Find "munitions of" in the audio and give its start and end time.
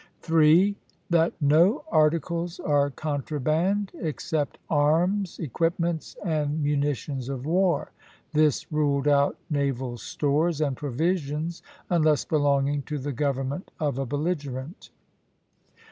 6.63-7.45